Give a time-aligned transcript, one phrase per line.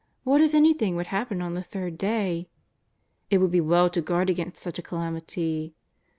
[0.23, 2.49] What if anything should happen on the third day!
[3.29, 5.75] It would be well to guard against such a calamity.